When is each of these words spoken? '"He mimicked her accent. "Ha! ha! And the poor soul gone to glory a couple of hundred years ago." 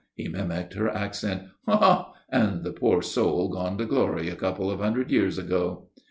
'"He 0.15 0.27
mimicked 0.27 0.73
her 0.73 0.89
accent. 0.89 1.43
"Ha! 1.67 1.77
ha! 1.77 2.13
And 2.31 2.63
the 2.63 2.71
poor 2.73 3.03
soul 3.03 3.49
gone 3.49 3.77
to 3.77 3.85
glory 3.85 4.29
a 4.29 4.35
couple 4.35 4.71
of 4.71 4.79
hundred 4.79 5.11
years 5.11 5.37
ago." 5.37 5.89